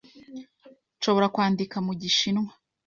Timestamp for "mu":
1.85-1.93